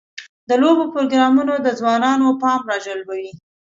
د 0.49 0.51
لوبو 0.61 0.83
پروګرامونه 0.93 1.53
د 1.59 1.67
ځوانانو 1.79 2.27
پام 2.41 2.61
راجلبوي. 2.71 3.31